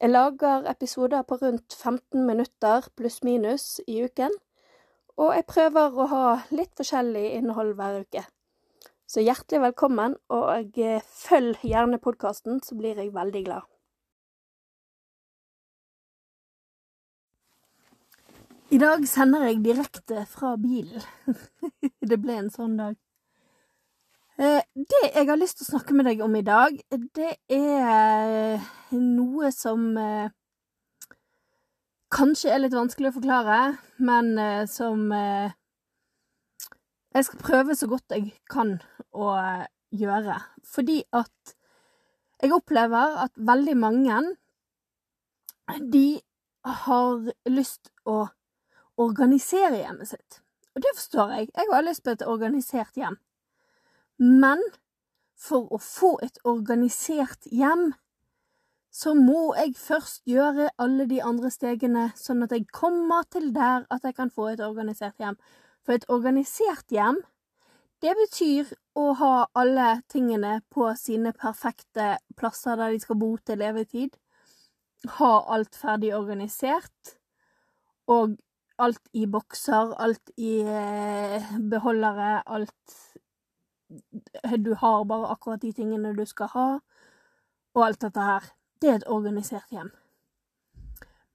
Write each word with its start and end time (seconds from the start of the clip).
Jeg 0.00 0.10
lager 0.10 0.66
episoder 0.68 1.22
på 1.22 1.38
rundt 1.40 1.74
15 1.74 2.26
minutter 2.26 2.88
pluss-minus 2.96 3.80
i 3.88 4.02
uken, 4.04 4.34
og 5.16 5.30
jeg 5.32 5.46
prøver 5.48 5.94
å 5.96 6.08
ha 6.10 6.24
litt 6.52 6.74
forskjellig 6.76 7.22
innhold 7.38 7.72
hver 7.78 8.02
uke. 8.04 8.26
Så 9.08 9.24
hjertelig 9.24 9.62
velkommen, 9.62 10.18
og 10.28 10.76
eh, 10.76 11.00
følg 11.00 11.64
gjerne 11.64 12.02
podkasten, 12.02 12.60
så 12.60 12.76
blir 12.76 13.00
jeg 13.00 13.14
veldig 13.14 13.42
glad. 13.46 13.64
I 18.68 18.82
dag 18.82 19.08
sender 19.08 19.46
jeg 19.48 19.64
direkte 19.64 20.26
fra 20.28 20.56
bilen. 20.60 21.08
det 22.10 22.20
ble 22.20 22.36
en 22.42 22.52
sånn 22.52 22.76
dag. 22.76 23.00
Eh, 24.38 24.60
det 24.74 25.02
jeg 25.14 25.28
har 25.30 25.38
lyst 25.40 25.56
til 25.56 25.64
å 25.64 25.70
snakke 25.70 25.94
med 25.96 26.04
deg 26.10 26.20
om 26.20 26.34
i 26.36 26.44
dag, 26.44 26.74
det 27.16 27.32
er 27.56 28.60
noe 28.92 29.48
som 29.54 29.96
eh, 29.96 30.28
kanskje 32.12 32.52
er 32.52 32.60
litt 32.60 32.76
vanskelig 32.76 33.08
å 33.10 33.16
forklare, 33.16 33.60
men 33.96 34.36
som 34.68 35.08
jeg 37.16 37.24
skal 37.26 37.40
prøve 37.40 37.76
så 37.76 37.88
godt 37.88 38.12
jeg 38.12 38.34
kan 38.52 38.76
å 39.16 39.32
gjøre. 39.96 40.36
Fordi 40.68 41.00
at 41.16 41.56
jeg 42.42 42.52
opplever 42.52 43.16
at 43.24 43.32
veldig 43.36 43.76
mange 43.80 44.20
de 45.92 46.20
har 46.84 47.30
lyst 47.48 47.90
å 48.04 48.26
organisere 49.00 49.80
hjemmet 49.80 50.12
sitt. 50.12 50.40
Og 50.76 50.84
det 50.84 50.92
forstår 50.94 51.32
jeg. 51.38 51.48
Jeg 51.56 51.72
har 51.72 51.84
lyst 51.84 52.04
på 52.04 52.12
et 52.12 52.26
organisert 52.26 52.96
hjem. 53.00 53.16
Men 54.18 54.62
for 55.36 55.68
å 55.72 55.78
få 55.82 56.16
et 56.24 56.38
organisert 56.48 57.48
hjem, 57.52 57.90
så 58.96 59.12
må 59.12 59.52
jeg 59.58 59.74
først 59.76 60.22
gjøre 60.24 60.70
alle 60.80 61.04
de 61.10 61.20
andre 61.20 61.50
stegene, 61.52 62.08
sånn 62.16 62.46
at 62.46 62.54
jeg 62.56 62.64
kommer 62.72 63.26
til 63.28 63.50
der 63.52 63.84
at 63.92 64.06
jeg 64.08 64.16
kan 64.16 64.32
få 64.32 64.54
et 64.54 64.62
organisert 64.64 65.20
hjem. 65.20 65.36
For 65.84 65.98
et 65.98 66.06
organisert 66.08 66.88
hjem, 66.90 67.20
det 68.00 68.14
betyr 68.16 68.72
å 68.96 69.10
ha 69.20 69.34
alle 69.56 70.00
tingene 70.12 70.60
på 70.72 70.88
sine 70.96 71.34
perfekte 71.36 72.16
plasser 72.36 72.80
der 72.80 72.96
de 72.96 73.02
skal 73.04 73.20
bo 73.20 73.34
til 73.44 73.60
levetid. 73.60 74.16
Ha 75.20 75.32
alt 75.52 75.76
ferdig 75.76 76.14
organisert. 76.16 77.16
Og 78.08 78.36
alt 78.80 79.00
i 79.16 79.24
bokser, 79.28 79.92
alt 79.96 80.32
i 80.36 80.58
eh, 80.60 81.52
beholdere, 81.72 82.42
alt 82.44 82.96
Du 84.58 84.74
har 84.74 85.04
bare 85.04 85.30
akkurat 85.30 85.62
de 85.62 85.72
tingene 85.72 86.14
du 86.16 86.24
skal 86.26 86.50
ha, 86.54 86.66
og 87.76 87.84
alt 87.86 88.00
dette 88.02 88.20
her. 88.20 88.48
Det 88.80 88.90
er 88.90 88.98
et 89.00 89.08
organisert 89.08 89.70
hjem. 89.72 89.92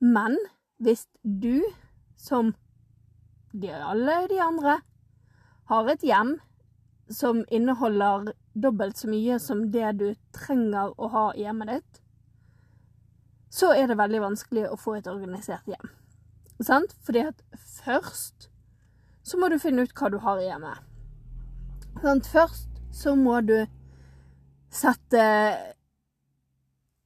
Men 0.01 0.37
hvis 0.81 1.07
du 1.23 1.61
som 2.17 2.53
de, 3.53 3.71
alle 3.71 4.27
de 4.29 4.39
andre 4.41 4.79
har 5.69 5.89
et 5.89 6.03
hjem 6.05 6.35
som 7.11 7.43
inneholder 7.51 8.31
dobbelt 8.53 8.97
så 8.97 9.09
mye 9.11 9.39
som 9.39 9.67
det 9.71 9.91
du 9.99 10.07
trenger 10.35 10.93
å 10.97 11.09
ha 11.13 11.25
i 11.35 11.45
hjemmet 11.45 11.71
ditt, 11.75 12.01
så 13.51 13.73
er 13.75 13.89
det 13.91 13.99
veldig 13.99 14.21
vanskelig 14.23 14.69
å 14.69 14.79
få 14.79 14.95
et 14.99 15.09
organisert 15.11 15.67
hjem. 15.67 15.91
Sant? 16.63 16.93
Fordi 17.03 17.25
at 17.31 17.43
først 17.83 18.47
så 19.27 19.37
må 19.37 19.49
du 19.51 19.59
finne 19.59 19.83
ut 19.85 19.93
hva 19.97 20.09
du 20.11 20.17
har 20.23 20.39
i 20.39 20.47
hjemmet. 20.47 20.90
Sant? 21.99 22.27
Først 22.27 22.81
så 22.95 23.15
må 23.15 23.41
du 23.43 23.57
sette 24.71 25.23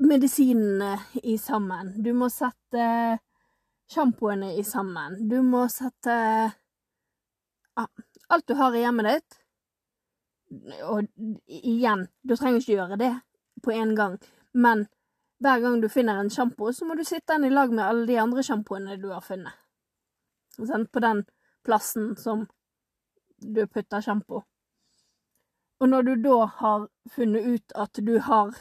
medisinene 0.05 0.97
i 1.23 1.37
sammen. 1.41 1.95
Du 2.03 2.11
må 2.13 2.29
sette 2.29 2.85
sjampoene 3.91 4.53
i 4.59 4.63
sammen. 4.63 5.17
Du 5.29 5.41
må 5.45 5.65
sette 5.73 6.15
ja, 7.75 7.87
alt 8.27 8.47
du 8.47 8.55
har 8.59 8.75
i 8.75 8.83
hjemmet 8.83 9.09
ditt. 9.09 9.39
Og 10.85 11.07
igjen, 11.47 12.05
du 12.21 12.35
trenger 12.35 12.61
ikke 12.61 12.77
gjøre 12.77 12.99
det 13.01 13.13
på 13.65 13.73
en 13.73 13.95
gang, 13.97 14.19
men 14.53 14.85
hver 15.43 15.59
gang 15.59 15.79
du 15.81 15.89
finner 15.91 16.19
en 16.21 16.29
sjampo, 16.31 16.69
så 16.73 16.85
må 16.87 16.95
du 16.95 17.03
sitte 17.03 17.33
den 17.33 17.47
i 17.49 17.53
lag 17.53 17.73
med 17.73 17.83
alle 17.83 18.05
de 18.07 18.19
andre 18.21 18.43
sjampoene 18.45 18.97
du 19.01 19.09
har 19.11 19.23
funnet. 19.25 19.53
Sånn, 20.55 20.85
på 20.87 21.01
den 21.03 21.25
plassen 21.65 22.13
som 22.19 22.45
du 23.41 23.65
putter 23.67 24.05
sjampo. 24.05 24.45
Og 25.79 25.89
når 25.89 26.01
du 26.07 26.13
da 26.23 26.37
har 26.59 26.87
funnet 27.11 27.47
ut 27.55 27.75
at 27.75 27.99
du 28.07 28.19
har 28.19 28.55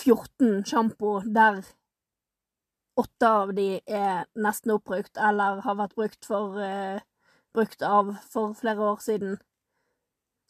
14 0.00 0.64
sjampo 0.66 1.20
der 1.22 1.62
åtte 3.00 3.28
av 3.28 3.54
de 3.54 3.80
er 3.86 4.26
nesten 4.34 4.74
oppbrukt, 4.74 5.16
eller 5.16 5.62
har 5.64 5.78
vært 5.78 5.96
brukt, 5.96 6.26
for, 6.26 6.58
uh, 6.58 7.00
brukt 7.54 7.82
av 7.82 8.14
for 8.32 8.54
flere 8.58 8.90
år 8.92 9.00
siden, 9.04 9.38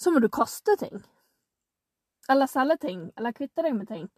så 0.00 0.10
må 0.10 0.22
du 0.22 0.28
kaste 0.32 0.76
ting. 0.81 1.03
Eller 2.31 2.50
selge 2.50 2.78
ting, 2.87 3.10
eller 3.16 3.37
kvitte 3.37 3.62
deg 3.66 3.77
med 3.77 3.91
ting. 3.91 4.09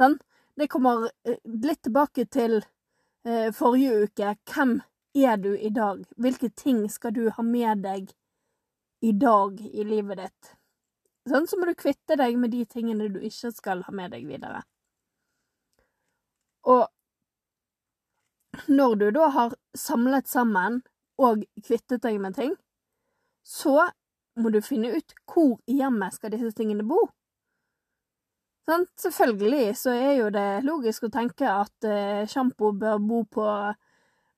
Sånn? 0.00 0.18
Det 0.54 0.70
kommer 0.70 1.08
uh, 1.10 1.38
litt 1.44 1.82
tilbake 1.84 2.28
til 2.30 2.60
uh, 2.62 3.50
forrige 3.52 4.06
uke. 4.06 4.34
Hvem 4.48 4.78
er 5.14 5.38
du 5.42 5.52
i 5.54 5.72
dag? 5.74 6.04
Hvilke 6.16 6.50
ting 6.54 6.86
skal 6.90 7.14
du 7.16 7.26
ha 7.34 7.44
med 7.44 7.84
deg 7.84 8.12
i 9.04 9.12
dag 9.12 9.60
i 9.60 9.84
livet 9.84 10.22
ditt? 10.22 10.54
Sånn, 11.28 11.46
så 11.48 11.56
må 11.56 11.68
du 11.68 11.74
kvitte 11.78 12.18
deg 12.20 12.36
med 12.36 12.52
de 12.52 12.64
tingene 12.68 13.08
du 13.12 13.20
ikke 13.24 13.50
skal 13.54 13.82
ha 13.86 13.92
med 13.96 14.12
deg 14.12 14.26
videre. 14.28 14.60
Og 16.68 16.84
når 18.68 18.94
du 19.00 19.10
da 19.16 19.28
har 19.34 19.54
samlet 19.76 20.28
sammen 20.30 20.82
og 21.20 21.44
kvittet 21.64 22.02
deg 22.04 22.20
med 22.20 22.36
ting, 22.36 22.54
så 23.44 23.88
må 24.40 24.50
du 24.50 24.60
finne 24.64 24.92
ut 24.96 25.14
hvor 25.30 25.58
i 25.70 25.78
hjemmet 25.80 26.16
skal 26.16 26.32
disse 26.34 26.52
tingene 26.58 26.86
bo. 26.86 27.00
Sånn, 28.64 28.86
selvfølgelig 28.96 29.74
så 29.76 29.92
er 29.92 30.12
jo 30.16 30.28
det 30.32 30.64
logisk 30.64 31.04
å 31.04 31.12
tenke 31.12 31.48
at 31.50 31.84
eh, 31.84 32.24
sjampo 32.30 32.72
bør 32.72 33.00
bo 33.04 33.20
på 33.28 33.48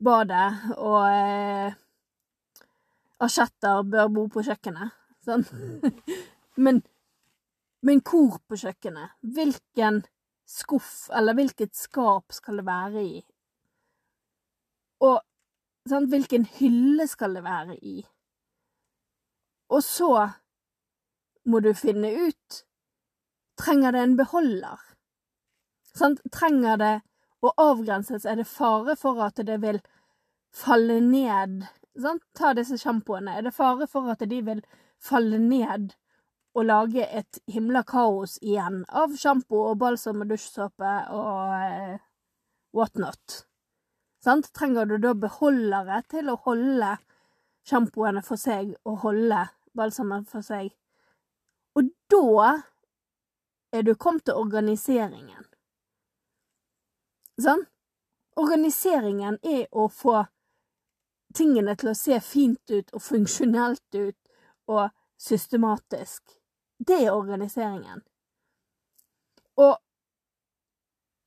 badet, 0.03 0.49
og 0.77 1.03
eh, 1.07 1.77
asjetter 3.23 3.87
bør 3.87 4.11
bo 4.17 4.27
på 4.35 4.43
kjøkkenet. 4.49 4.97
Sånn. 5.27 5.47
men, 6.57 6.83
men 7.83 8.03
hvor 8.05 8.39
på 8.49 8.59
kjøkkenet? 8.61 9.17
Hvilken 9.21 10.03
skuff 10.47 11.09
eller 11.15 11.35
hvilket 11.37 11.75
skap 11.77 12.33
skal 12.33 12.61
det 12.61 12.67
være 12.67 13.03
i? 13.03 13.17
Og 15.05 15.19
sant, 15.89 16.09
hvilken 16.11 16.47
hylle 16.59 17.07
skal 17.11 17.37
det 17.37 17.45
være 17.45 17.77
i? 17.77 17.97
Og 19.69 19.83
så 19.83 20.13
må 21.47 21.61
du 21.61 21.73
finne 21.75 22.13
ut 22.29 22.63
Trenger 23.57 23.93
det 23.93 24.01
en 24.05 24.17
beholder? 24.19 24.81
Sant? 25.97 26.19
Trenger 26.33 26.77
det 26.77 26.95
å 27.41 27.55
avgrenses? 27.57 28.27
Er 28.29 28.37
det 28.37 28.45
fare 28.51 28.97
for 29.01 29.23
at 29.25 29.41
det 29.49 29.57
vil 29.63 29.79
falle 30.53 30.99
ned? 31.01 31.63
Sant? 31.97 32.21
Ta 32.37 32.51
disse 32.53 32.77
sjampoene. 32.77 33.33
Er 33.33 33.47
det 33.47 33.55
fare 33.57 33.89
for 33.89 34.13
at 34.13 34.21
de 34.29 34.43
vil 34.45 34.61
falle 35.01 35.41
ned 35.41 35.95
og 36.57 36.65
lage 36.65 37.05
et 37.05 37.39
himla 37.53 37.83
kaos 37.85 38.39
igjen 38.41 38.81
av 38.89 39.13
sjampo 39.21 39.59
og 39.71 39.81
balsam 39.83 40.23
og 40.25 40.31
dusjsåpe 40.31 40.93
og 41.13 41.53
eh, 41.59 41.99
whatnot? 42.77 43.43
Sant? 44.25 44.49
Trenger 44.57 44.89
du 44.89 44.97
da 45.03 45.13
beholdere 45.15 46.01
til 46.11 46.31
å 46.33 46.39
holde 46.47 46.95
sjampoene 47.69 48.23
for 48.25 48.41
seg 48.41 48.73
og 48.89 49.03
holde 49.05 49.43
balsamen 49.77 50.25
for 50.31 50.47
seg? 50.47 50.73
Og 51.77 51.93
da 52.09 52.55
er 53.77 53.85
du 53.85 53.93
kommet 53.95 54.25
til 54.25 54.41
organiseringen. 54.41 55.45
Sånn? 57.37 57.67
Organiseringen 58.41 59.37
er 59.45 59.69
å 59.77 59.91
få 59.93 60.23
tingene 61.37 61.77
til 61.77 61.93
å 61.93 61.99
se 61.99 62.17
fint 62.25 62.73
ut 62.73 62.97
og 62.97 63.05
funksjonelt 63.05 64.01
ut 64.01 64.73
og 64.73 64.89
systematisk. 65.21 66.23
Det 66.79 66.99
er 67.05 67.13
organiseringen. 67.13 68.03
Og 69.57 69.79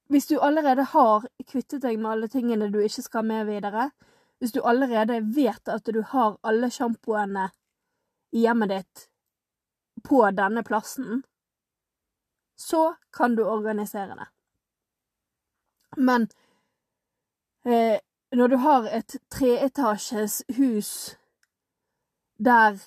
hvis 0.09 0.27
du 0.27 0.39
allerede 0.39 0.83
har 0.83 1.25
kvittet 1.47 1.81
deg 1.81 1.99
med 1.99 2.11
alle 2.11 2.27
tingene 2.27 2.69
du 2.73 2.79
ikke 2.81 3.03
skal 3.05 3.25
med 3.25 3.45
videre, 3.45 3.89
hvis 4.39 4.51
du 4.55 4.61
allerede 4.63 5.19
vet 5.35 5.69
at 5.69 5.85
du 5.85 6.01
har 6.01 6.37
alle 6.43 6.69
sjampoene 6.71 7.49
i 8.31 8.45
hjemmet 8.45 8.71
ditt 8.71 9.05
på 10.05 10.21
denne 10.31 10.63
plassen, 10.63 11.23
så 12.59 12.95
kan 13.13 13.35
du 13.35 13.43
organisere 13.45 14.15
det. 14.15 14.27
Men 15.97 16.27
eh, 17.65 17.99
når 18.31 18.47
du 18.47 18.55
har 18.55 18.87
et 18.93 19.15
treetasjes 19.31 20.43
hus 20.57 20.91
der 22.37 22.79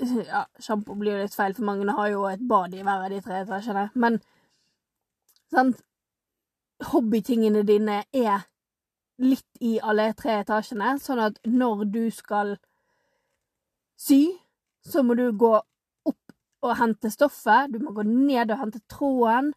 Ja, 0.30 0.44
sjampo 0.60 0.96
blir 0.98 1.16
jo 1.16 1.24
litt 1.24 1.36
feil, 1.36 1.54
for 1.56 1.66
mange 1.68 1.96
har 1.96 2.10
jo 2.12 2.24
et 2.30 2.42
bad 2.48 2.74
i 2.74 2.82
hver 2.82 3.06
av 3.06 3.12
de 3.12 3.20
tre 3.24 3.42
etasjene, 3.44 3.88
men 3.94 4.20
sant 5.54 5.82
Hobbytingene 6.84 7.62
dine 7.64 8.00
er 8.12 8.48
litt 9.22 9.62
i 9.62 9.76
alle 9.78 10.08
tre 10.18 10.40
etasjene, 10.42 10.96
sånn 11.00 11.22
at 11.22 11.38
når 11.46 11.84
du 11.94 12.02
skal 12.12 12.56
sy, 13.96 14.34
så 14.84 15.04
må 15.06 15.14
du 15.16 15.28
gå 15.38 15.52
opp 15.54 16.34
og 16.66 16.76
hente 16.80 17.12
stoffet, 17.14 17.70
du 17.70 17.78
må 17.84 17.94
gå 17.94 18.04
ned 18.08 18.50
og 18.50 18.60
hente 18.60 18.82
tråden, 18.90 19.52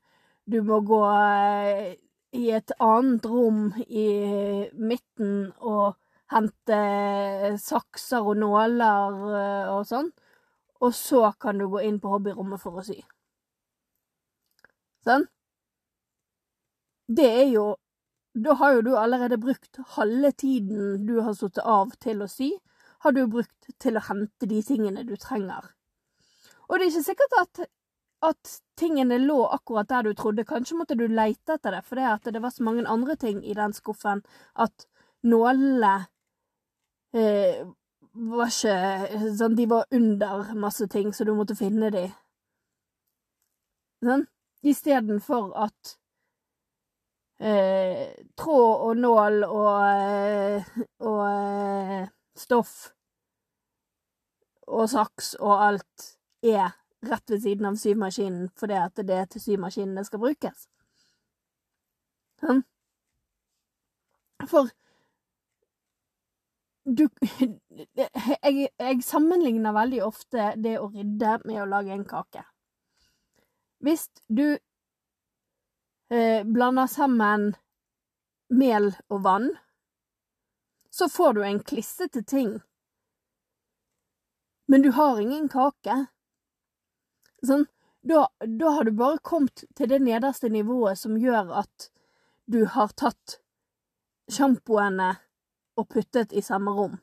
du 0.48 0.62
må 0.64 0.80
gå 0.88 1.02
eh, 1.10 1.96
i 2.38 2.52
et 2.56 2.72
annet 2.80 3.26
rom 3.28 3.72
i 3.88 4.08
midten 4.78 5.50
og 5.58 5.98
hente 6.32 6.80
sakser 7.64 8.24
og 8.24 8.40
nåler 8.40 9.20
eh, 9.42 9.74
og 9.74 9.84
sånn. 9.90 10.12
Og 10.82 10.94
så 10.96 11.32
kan 11.42 11.58
du 11.58 11.68
gå 11.72 11.82
inn 11.88 12.00
på 12.00 12.12
hobbyrommet 12.12 12.62
for 12.62 12.80
å 12.80 12.86
sy. 12.86 13.00
Sånn? 15.08 15.28
Det 17.08 17.28
er 17.42 17.52
jo 17.54 17.68
Da 18.38 18.54
har 18.60 18.76
jo 18.76 18.82
du 18.86 18.92
allerede 18.98 19.40
brukt 19.42 19.80
halve 19.96 20.30
tiden 20.32 21.08
du 21.08 21.16
har 21.26 21.34
sittet 21.34 21.64
av 21.66 21.96
til 22.04 22.20
å 22.22 22.28
sy, 22.30 22.52
har 23.02 23.16
du 23.16 23.24
brukt 23.26 23.72
til 23.82 23.98
å 23.98 24.04
hente 24.06 24.46
de 24.46 24.60
tingene 24.62 25.02
du 25.08 25.16
trenger. 25.18 25.72
Og 26.68 26.78
det 26.78 26.86
er 26.86 26.92
ikke 26.92 27.08
sikkert 27.08 27.34
at 27.42 27.64
at 28.22 28.60
tingene 28.78 29.18
lå 29.22 29.46
akkurat 29.46 29.90
der 29.90 30.04
du 30.04 30.14
trodde. 30.14 30.46
Kanskje 30.46 30.78
måtte 30.78 30.96
du 30.98 31.08
leite 31.08 31.58
etter 31.58 31.76
det, 31.78 31.84
fordi 31.86 32.06
at 32.10 32.30
det 32.34 32.42
var 32.42 32.50
så 32.50 32.64
mange 32.64 32.88
andre 32.90 33.16
ting 33.16 33.44
i 33.46 33.54
den 33.54 33.74
skuffen 33.74 34.24
at 34.56 34.88
nålene 35.24 36.08
eh, 37.14 37.66
var 38.18 38.50
ikke 38.52 39.36
sånn, 39.38 39.56
De 39.58 39.68
var 39.70 39.86
under 39.94 40.54
masse 40.60 40.88
ting, 40.92 41.14
så 41.14 41.26
du 41.28 41.34
måtte 41.38 41.58
finne 41.58 41.92
de. 41.94 42.08
Sånn? 44.04 44.26
Istedenfor 44.68 45.52
at 45.58 45.98
eh, 47.40 48.14
tråd 48.38 48.86
og 48.90 49.02
nål 49.02 49.44
og, 49.48 49.74
eh, 49.86 50.78
og 51.06 51.22
eh, 51.30 52.08
stoff 52.38 52.76
og 54.68 54.90
saks 54.92 55.36
og 55.40 55.54
alt 55.64 56.10
er 56.44 56.74
rett 57.08 57.32
ved 57.32 57.44
siden 57.46 57.70
av 57.70 57.78
symaskinen 57.80 58.50
fordi 58.58 58.80
at 58.82 59.00
det 59.08 59.16
er 59.16 59.30
til 59.32 59.44
symaskinen 59.44 59.96
det 59.98 60.08
skal 60.10 60.22
brukes. 60.22 60.68
Sånn. 62.42 62.66
For 64.50 64.70
du 66.88 67.08
jeg, 68.44 68.70
jeg 68.80 69.04
sammenligner 69.04 69.76
veldig 69.76 70.02
ofte 70.06 70.54
det 70.64 70.78
å 70.80 70.90
rydde 70.94 71.40
med 71.46 71.62
å 71.62 71.70
lage 71.70 71.94
en 71.96 72.06
kake. 72.08 72.44
Hvis 73.84 74.08
du 74.28 74.58
eh, 76.10 76.44
blander 76.48 76.88
sammen 76.90 77.52
mel 78.50 78.94
og 79.12 79.24
vann, 79.28 79.50
så 80.90 81.10
får 81.12 81.34
du 81.34 81.44
en 81.46 81.60
klissete 81.64 82.24
ting. 82.24 82.56
Men 84.68 84.82
du 84.82 84.90
har 84.96 85.20
ingen 85.22 85.50
kake. 85.52 86.08
Sånn, 87.46 87.68
da, 88.02 88.26
da, 88.40 88.72
har 88.80 88.88
du 88.88 88.96
bare 88.98 89.20
kommet 89.22 89.68
til 89.76 89.92
det 89.92 90.00
nederste 90.04 90.50
nivået 90.50 91.00
som 91.00 91.20
gjør 91.20 91.52
at 91.62 91.90
du 92.48 92.64
har 92.72 92.96
tatt 92.98 93.38
sjampoene 94.32 95.14
og 95.78 95.88
puttet 95.90 96.34
i 96.34 96.42
samme 96.42 96.74
rom. 96.74 96.98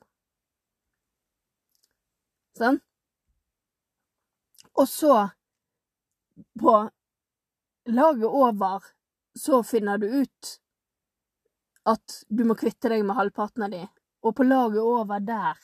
Sånn? 2.57 2.79
Og 4.75 4.87
så, 4.91 5.15
på 6.59 6.75
laget 7.95 8.27
over, 8.27 8.83
så 9.35 9.61
finner 9.63 9.99
du 9.99 10.07
ut 10.21 10.55
at 11.85 12.17
du 12.27 12.43
må 12.47 12.57
kvitte 12.59 12.91
deg 12.91 13.05
med 13.05 13.15
halvparten 13.15 13.67
av 13.67 13.71
de, 13.75 13.85
og 14.25 14.35
på 14.35 14.47
laget 14.47 14.81
over 14.83 15.23
der 15.23 15.59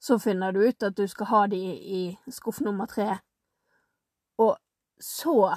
så 0.00 0.18
finner 0.18 0.52
du 0.52 0.62
ut 0.64 0.82
at 0.86 0.96
du 0.96 1.06
skal 1.08 1.28
ha 1.32 1.42
de 1.52 1.60
i 1.98 2.02
skuff 2.32 2.60
nummer 2.64 2.88
tre 2.88 3.18
og 4.40 4.56
så 5.00 5.56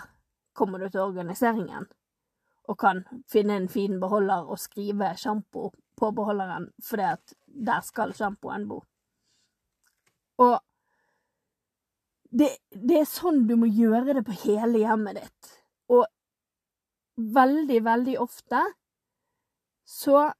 kommer 0.54 0.80
du 0.80 0.90
til 0.90 1.02
organiseringen 1.02 1.88
og 2.70 2.78
kan 2.80 3.04
finne 3.32 3.58
en 3.60 3.70
fin 3.70 4.00
beholder 4.00 4.48
og 4.48 4.60
skrive 4.60 5.12
sjampo 5.20 5.70
på 6.00 6.12
beholderen, 6.16 6.70
fordi 6.84 7.08
at 7.14 7.34
der 7.46 7.82
skal 7.86 8.14
sjampoen 8.16 8.68
bo. 8.70 8.82
Og 10.42 10.56
det, 12.34 12.50
det, 12.74 13.04
er 13.04 13.10
sånn 13.10 13.44
du 13.50 13.56
må 13.60 13.70
gjøre 13.70 14.16
det 14.18 14.24
på 14.26 14.38
hele 14.46 14.82
hjemmet 14.82 15.20
ditt. 15.20 15.52
Og 15.94 16.08
veldig, 17.16 17.84
veldig 17.86 18.16
ofte 18.24 18.64
så 19.86 20.32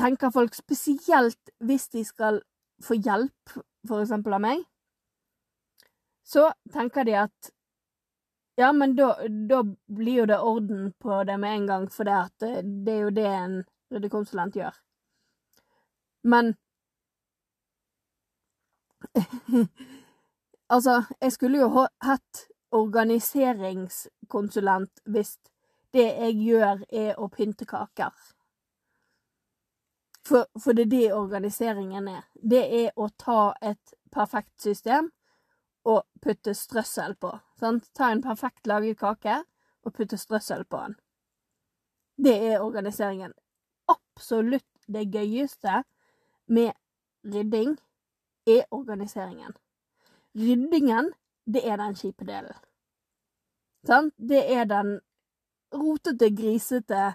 tenker 0.00 0.32
folk, 0.32 0.54
spesielt 0.56 1.52
hvis 1.66 1.90
de 1.92 2.04
skal 2.06 2.40
få 2.80 2.96
hjelp, 2.96 3.58
for 3.88 4.00
eksempel 4.00 4.38
av 4.38 4.44
meg, 4.44 4.62
så 6.24 6.50
tenker 6.72 7.04
de 7.04 7.16
at 7.26 7.50
ja, 8.60 8.70
men 8.76 8.94
da, 8.96 9.12
da 9.50 9.62
blir 9.88 10.22
jo 10.22 10.26
det 10.30 10.40
orden 10.52 10.90
på 11.00 11.22
det 11.24 11.38
med 11.40 11.56
en 11.56 11.68
gang, 11.70 11.86
for 11.92 12.08
det, 12.08 12.18
det, 12.42 12.52
det 12.86 12.96
er 12.96 13.06
jo 13.06 13.14
det 13.16 13.28
en 13.28 13.60
ryddekonsulent 13.94 14.60
gjør. 14.60 14.74
Men 16.22 16.54
Altså, 20.70 21.02
jeg 21.20 21.32
skulle 21.32 21.58
jo 21.58 21.86
hatt 22.06 22.46
organiseringskonsulent 22.70 25.00
hvis 25.04 25.38
det 25.92 26.04
jeg 26.06 26.34
gjør, 26.44 26.84
er 26.94 27.18
å 27.18 27.28
pynte 27.28 27.66
kaker. 27.66 28.14
For, 30.22 30.46
for 30.54 30.72
det 30.78 30.82
er 30.86 30.90
det 30.92 31.12
organiseringen 31.16 32.08
er. 32.12 32.22
Det 32.34 32.62
er 32.84 32.92
å 32.94 33.08
ta 33.18 33.54
et 33.60 33.94
perfekt 34.14 34.62
system 34.62 35.10
og 35.90 36.06
putte 36.22 36.54
strøssel 36.54 37.16
på. 37.18 37.34
Sant? 37.60 37.90
Ta 37.94 38.10
en 38.10 38.22
perfekt 38.24 38.66
laget 38.66 38.98
kake 38.98 39.42
og 39.84 39.94
putte 39.96 40.18
strøssel 40.18 40.64
på 40.64 40.80
den. 40.84 40.96
Det 42.16 42.36
er 42.52 42.64
organiseringen. 42.64 43.32
Absolutt 43.88 44.66
det 44.88 45.06
gøyeste 45.12 45.82
med 46.46 46.72
rydding 47.24 47.76
er 48.46 48.64
organiseringen. 48.70 49.52
Ryddingen, 50.36 51.12
det 51.44 51.62
er 51.68 51.76
den 51.80 51.94
kjipe 51.94 52.24
delen. 52.24 52.56
Sant? 53.86 54.14
Det 54.16 54.42
er 54.52 54.64
den 54.68 54.98
rotete, 55.72 56.30
grisete, 56.36 57.14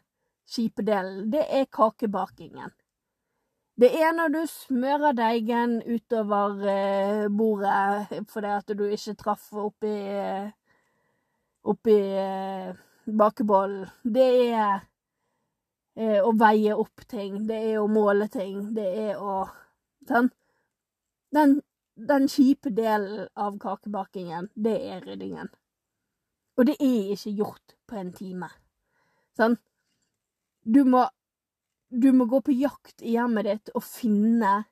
kjipe 0.50 0.86
delen. 0.86 1.30
Det 1.32 1.46
er 1.50 1.66
kakebakingen. 1.66 2.74
Det 3.76 3.90
er 3.92 4.14
når 4.16 4.32
du 4.32 4.42
smører 4.48 5.12
deigen 5.18 5.82
utover 5.84 6.62
eh, 6.72 7.26
bordet 7.28 8.22
fordi 8.32 8.52
at 8.56 8.72
du 8.72 8.86
ikke 8.88 9.16
traff 9.20 9.50
oppi 9.52 9.92
eh, 9.92 10.48
oppi 11.68 11.96
eh, 12.22 12.72
bakebollen. 13.06 13.90
Det 14.04 14.30
er 14.48 14.80
eh, 15.98 16.22
å 16.24 16.32
veie 16.40 16.76
opp 16.78 17.04
ting. 17.10 17.42
Det 17.50 17.60
er 17.74 17.82
å 17.82 17.90
måle 17.92 18.30
ting. 18.32 18.72
Det 18.76 18.88
er 19.10 19.22
å 19.22 19.44
Sånn. 20.06 20.28
Den, 21.34 21.56
den 21.98 22.28
kjipe 22.30 22.70
delen 22.70 23.24
av 23.34 23.56
kakebakingen, 23.58 24.52
det 24.54 24.76
er 24.86 25.00
ryddingen. 25.02 25.50
Og 26.56 26.68
det 26.70 26.76
er 26.78 27.16
ikke 27.16 27.34
gjort 27.40 27.74
på 27.90 27.98
en 27.98 28.12
time. 28.14 28.52
Sånn. 29.34 29.58
Du 30.62 30.84
må 30.86 31.08
du 32.02 32.12
må 32.12 32.26
gå 32.26 32.42
på 32.42 32.52
jakt 32.52 33.02
i 33.02 33.16
hjemmet 33.16 33.48
ditt 33.48 33.72
og 33.76 33.84
finne 33.88 34.66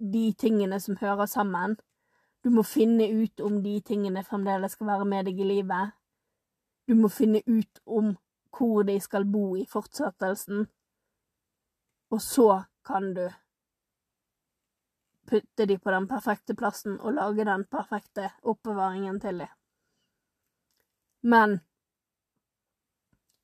de 0.00 0.30
tingene 0.38 0.78
som 0.80 0.96
hører 1.00 1.28
sammen. 1.28 1.76
Du 2.44 2.50
må 2.54 2.64
finne 2.64 3.08
ut 3.10 3.40
om 3.44 3.58
de 3.64 3.74
tingene 3.84 4.24
fremdeles 4.24 4.76
skal 4.76 4.92
være 4.92 5.08
med 5.08 5.28
deg 5.28 5.40
i 5.40 5.48
livet. 5.48 5.92
Du 6.88 6.94
må 6.96 7.10
finne 7.12 7.42
ut 7.46 7.82
om 7.84 8.14
hvor 8.56 8.86
de 8.88 8.96
skal 9.02 9.26
bo 9.28 9.56
i 9.58 9.66
fortsettelsen. 9.68 10.64
Og 12.14 12.22
så 12.22 12.48
kan 12.86 13.12
du 13.16 13.26
putte 15.26 15.66
de 15.66 15.78
på 15.78 15.90
den 15.90 16.06
perfekte 16.08 16.54
plassen 16.54 17.00
og 17.00 17.18
lage 17.18 17.44
den 17.44 17.66
perfekte 17.68 18.30
oppbevaringen 18.42 19.20
til 19.20 19.42
dem. 19.42 19.54
Men 21.26 21.58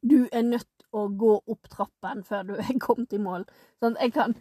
du 0.02 0.28
er 0.32 0.42
nødt 0.42 0.71
å 0.92 1.06
gå 1.08 1.34
opp 1.40 1.68
trappen 1.72 2.22
før 2.25 2.49
du 2.50 2.54
er 2.61 2.80
kommet 2.82 3.12
i 3.12 3.20
mål. 3.22 3.46
Sånn, 3.82 3.96
jeg, 4.00 4.14
kan, 4.16 4.37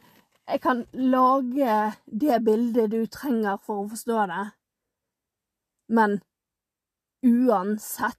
jeg 0.48 0.64
kan 0.64 0.86
lage 0.94 1.78
det 2.06 2.42
bildet 2.46 2.92
du 2.94 3.06
trenger 3.12 3.62
for 3.64 3.84
å 3.84 3.90
forstå 3.92 4.26
det, 4.32 4.44
men 5.92 6.20
uansett 7.28 8.18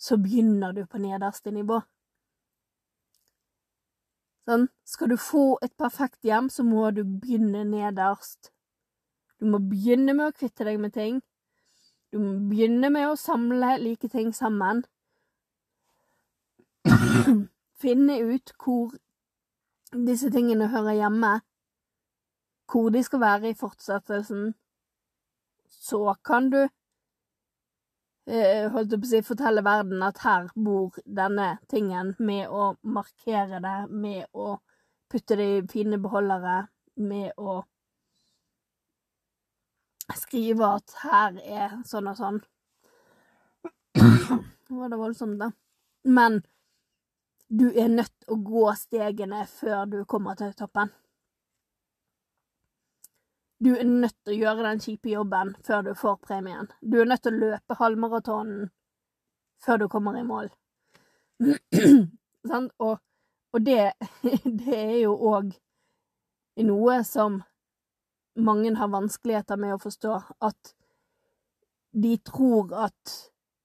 så 0.00 0.16
begynner 0.16 0.72
du 0.72 0.84
på 0.88 1.00
nederste 1.00 1.52
nivå. 1.52 1.80
Sånn, 4.48 4.68
skal 4.88 5.12
du 5.12 5.18
få 5.20 5.58
et 5.62 5.74
perfekt 5.78 6.24
hjem, 6.26 6.48
så 6.50 6.64
må 6.66 6.88
du 6.96 7.04
begynne 7.04 7.66
nederst. 7.68 8.50
Du 9.38 9.46
må 9.52 9.60
begynne 9.62 10.14
med 10.16 10.30
å 10.30 10.36
kvitte 10.36 10.66
deg 10.66 10.80
med 10.80 10.94
ting. 10.96 11.20
Du 12.10 12.18
må 12.18 12.32
begynne 12.50 12.90
med 12.90 13.10
å 13.10 13.18
samle 13.20 13.76
like 13.82 14.08
ting 14.10 14.32
sammen. 14.36 14.82
Finne 17.82 18.18
ut 18.22 18.52
hvor 18.60 18.92
disse 20.06 20.30
tingene 20.30 20.68
hører 20.70 20.98
hjemme, 20.98 21.40
hvor 22.70 22.90
de 22.94 23.02
skal 23.02 23.20
være 23.20 23.50
i 23.50 23.56
fortsettelsen. 23.58 24.54
Så 25.70 26.14
kan 26.24 26.50
du 26.50 26.60
eh, 28.26 28.66
holdt 28.72 28.92
jeg 28.92 29.00
på 29.00 29.08
å 29.08 29.10
si, 29.10 29.22
fortelle 29.26 29.64
verden 29.66 30.02
at 30.06 30.20
her 30.24 30.50
bor 30.54 30.98
denne 31.06 31.56
tingen, 31.70 32.14
med 32.18 32.48
å 32.48 32.74
markere 32.82 33.62
det, 33.64 33.78
med 33.90 34.26
å 34.32 34.58
putte 35.10 35.38
det 35.38 35.48
i 35.56 35.66
fine 35.70 35.98
beholdere, 36.02 36.62
med 37.00 37.32
å 37.38 37.62
skrive 40.18 40.66
at 40.76 40.94
her 41.04 41.36
er 41.42 41.76
sånn 41.86 42.10
og 42.10 42.18
sånn. 42.18 42.40
Nå 44.70 44.78
var 44.78 44.90
det 44.92 44.98
voldsomt, 45.00 45.38
da. 45.40 45.50
Men 46.06 46.40
du 47.50 47.66
er 47.74 47.88
nødt 47.88 48.12
til 48.22 48.34
å 48.34 48.36
gå 48.46 48.64
stegene 48.78 49.42
før 49.50 49.86
du 49.90 49.98
kommer 50.06 50.38
til 50.38 50.52
toppen. 50.54 50.92
Du 53.60 53.72
er 53.74 53.84
nødt 53.84 54.14
til 54.24 54.36
å 54.36 54.38
gjøre 54.38 54.68
den 54.68 54.80
kjipe 54.80 55.10
jobben 55.10 55.50
før 55.66 55.82
du 55.88 55.90
får 55.98 56.20
premien. 56.24 56.70
Du 56.80 57.00
er 57.00 57.10
nødt 57.10 57.24
til 57.26 57.34
å 57.34 57.40
løpe 57.42 57.76
halvmaratonen 57.80 58.70
før 59.64 59.82
du 59.82 59.88
kommer 59.92 60.16
i 60.16 60.24
mål. 60.24 60.48
og, 62.86 62.94
og 63.52 63.66
det, 63.66 63.92
det 64.62 64.78
er 64.78 64.96
jo 65.02 65.16
òg 65.34 65.50
noe 66.64 67.00
som 67.04 67.42
mange 68.38 68.72
har 68.78 68.92
vanskeligheter 68.94 69.58
med 69.60 69.74
å 69.74 69.82
forstå 69.82 70.16
at 70.46 70.74
de 71.90 72.14
tror 72.24 72.72
at 72.86 73.16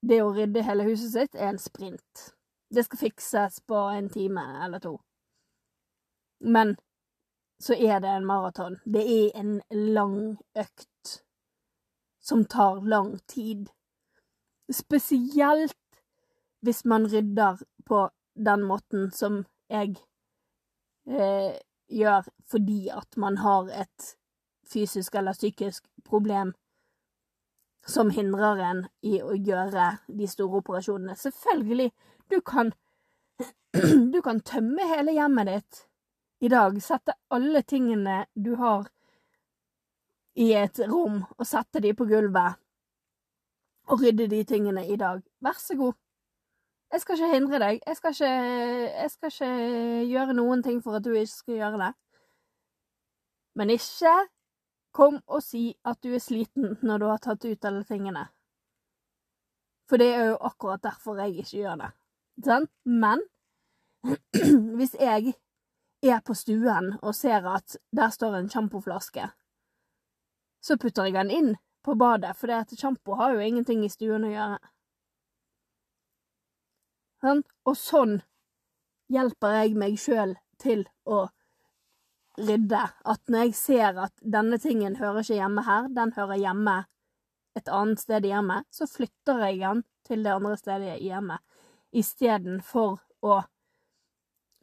det 0.02 0.24
å 0.24 0.34
rydde 0.34 0.66
hele 0.66 0.90
huset 0.90 1.14
sitt 1.14 1.38
er 1.38 1.54
en 1.54 1.62
sprint. 1.62 2.35
Det 2.76 2.84
skal 2.84 3.00
fikses 3.00 3.62
på 3.68 3.76
en 3.76 4.10
time 4.10 4.42
eller 4.66 4.80
to. 4.84 4.98
Men 6.40 6.76
så 7.60 7.74
er 7.74 8.00
det 8.04 8.10
en 8.12 8.26
maraton. 8.26 8.80
Det 8.86 9.04
er 9.04 9.40
en 9.40 9.62
lang 9.72 10.38
økt 10.60 11.22
som 12.20 12.46
tar 12.46 12.82
lang 12.84 13.20
tid. 13.28 13.70
Spesielt 14.72 15.78
hvis 16.60 16.86
man 16.86 17.08
rydder 17.08 17.64
på 17.86 18.10
den 18.36 18.64
måten 18.64 19.12
som 19.12 19.46
jeg 19.70 19.96
eh, 21.08 21.56
gjør 21.88 22.28
fordi 22.50 22.90
at 22.90 23.18
man 23.18 23.38
har 23.38 23.70
et 23.82 24.16
fysisk 24.74 25.16
eller 25.16 25.34
psykisk 25.34 25.86
problem 26.06 26.54
som 27.88 28.10
hindrer 28.10 28.62
en 28.66 28.86
i 29.06 29.20
å 29.22 29.36
gjøre 29.38 29.92
de 30.08 30.28
store 30.28 30.62
operasjonene. 30.64 31.16
Selvfølgelig, 31.16 31.92
du 32.30 32.42
kan 32.42 32.74
Du 34.14 34.22
kan 34.24 34.40
tømme 34.40 34.88
hele 34.88 35.12
hjemmet 35.12 35.50
ditt 35.50 35.82
i 36.40 36.50
dag, 36.52 36.78
sette 36.84 37.16
alle 37.34 37.62
tingene 37.64 38.26
du 38.36 38.54
har 38.60 38.88
i 40.36 40.50
et 40.56 40.80
rom, 40.88 41.22
og 41.38 41.48
sette 41.48 41.80
de 41.84 41.94
på 41.96 42.08
gulvet, 42.08 42.60
og 43.88 44.02
rydde 44.04 44.28
de 44.32 44.42
tingene 44.44 44.84
i 44.88 44.98
dag. 45.00 45.22
Vær 45.44 45.60
så 45.60 45.78
god. 45.80 45.96
Jeg 46.92 47.02
skal 47.02 47.16
ikke 47.16 47.32
hindre 47.34 47.60
deg. 47.60 47.80
Jeg 47.88 47.98
skal 47.98 48.16
ikke, 48.16 48.32
jeg 48.92 49.12
skal 49.12 49.32
ikke 49.32 49.52
gjøre 50.12 50.36
noen 50.36 50.64
ting 50.64 50.82
for 50.84 51.00
at 51.00 51.06
du 51.06 51.12
ikke 51.16 51.32
skal 51.32 51.60
gjøre 51.60 51.82
det. 51.84 51.92
Men 53.56 53.72
ikke 53.76 54.16
Kom 54.96 55.18
og 55.28 55.42
si 55.44 55.74
at 55.84 56.00
du 56.06 56.14
er 56.16 56.22
sliten 56.24 56.78
når 56.80 57.02
du 57.02 57.06
har 57.10 57.20
tatt 57.20 57.44
ut 57.44 57.66
alle 57.68 57.84
tingene. 57.84 58.22
For 59.92 60.00
det 60.00 60.08
er 60.16 60.30
jo 60.30 60.38
akkurat 60.48 60.84
derfor 60.86 61.20
jeg 61.20 61.42
ikke 61.44 61.58
gjør 61.58 61.82
det. 61.82 61.90
Sånn? 62.44 62.68
Men 62.84 63.24
hvis 64.78 64.96
jeg 65.00 65.36
er 66.06 66.22
på 66.26 66.36
stuen 66.38 66.94
og 67.02 67.16
ser 67.16 67.48
at 67.50 67.78
der 67.96 68.12
står 68.14 68.40
en 68.40 68.50
sjampoflaske, 68.52 69.30
så 70.66 70.78
putter 70.82 71.08
jeg 71.08 71.16
den 71.16 71.32
inn 71.32 71.52
på 71.86 71.96
badet, 71.96 72.34
for 72.38 72.50
sjampo 72.74 73.16
har 73.20 73.36
jo 73.36 73.46
ingenting 73.46 73.84
i 73.86 73.92
stuen 73.94 74.26
å 74.26 74.32
gjøre. 74.34 74.60
Sånn? 77.22 77.44
Og 77.66 77.78
sånn 77.78 78.16
hjelper 79.14 79.60
jeg 79.60 79.78
meg 79.78 79.98
sjøl 80.02 80.36
til 80.62 80.86
å 81.06 81.28
rydde. 82.42 82.82
At 83.06 83.22
når 83.30 83.48
jeg 83.48 83.56
ser 83.58 84.02
at 84.08 84.14
denne 84.22 84.60
tingen 84.62 84.98
hører 85.00 85.22
ikke 85.22 85.40
hjemme 85.40 85.66
her, 85.66 85.90
den 85.94 86.14
hører 86.18 86.42
hjemme 86.42 86.78
et 87.56 87.70
annet 87.72 88.02
sted 88.02 88.26
i 88.26 88.34
hjemmet, 88.34 88.68
så 88.74 88.88
flytter 88.90 89.46
jeg 89.48 89.62
den 89.62 89.86
til 90.06 90.26
det 90.26 90.34
andre 90.34 90.58
stedet 90.60 90.98
i 91.00 91.10
hjemmet, 91.10 91.42
istedenfor 91.96 92.98
å 93.26 93.40